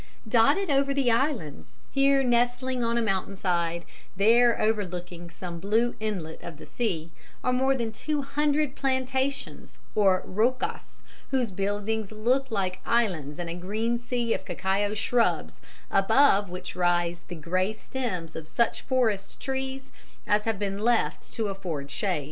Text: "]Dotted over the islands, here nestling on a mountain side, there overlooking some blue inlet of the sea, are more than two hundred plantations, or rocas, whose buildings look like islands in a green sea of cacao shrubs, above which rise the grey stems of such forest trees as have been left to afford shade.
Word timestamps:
"]Dotted 0.27 0.71
over 0.71 0.95
the 0.95 1.11
islands, 1.11 1.75
here 1.91 2.23
nestling 2.23 2.83
on 2.83 2.97
a 2.97 3.03
mountain 3.03 3.35
side, 3.35 3.85
there 4.15 4.59
overlooking 4.59 5.29
some 5.29 5.59
blue 5.59 5.93
inlet 5.99 6.41
of 6.41 6.57
the 6.57 6.65
sea, 6.65 7.11
are 7.43 7.53
more 7.53 7.75
than 7.75 7.91
two 7.91 8.23
hundred 8.23 8.75
plantations, 8.75 9.77
or 9.93 10.23
rocas, 10.25 11.03
whose 11.29 11.51
buildings 11.51 12.11
look 12.11 12.49
like 12.49 12.79
islands 12.83 13.37
in 13.37 13.47
a 13.47 13.53
green 13.53 13.99
sea 13.99 14.33
of 14.33 14.43
cacao 14.43 14.95
shrubs, 14.95 15.61
above 15.91 16.49
which 16.49 16.75
rise 16.75 17.23
the 17.27 17.35
grey 17.35 17.71
stems 17.73 18.35
of 18.35 18.47
such 18.47 18.81
forest 18.81 19.39
trees 19.39 19.91
as 20.25 20.45
have 20.45 20.57
been 20.57 20.79
left 20.79 21.31
to 21.31 21.47
afford 21.47 21.91
shade. 21.91 22.19